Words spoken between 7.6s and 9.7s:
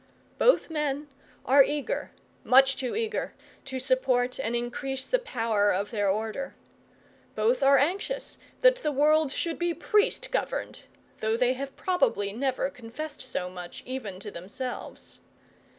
are anxious that the world should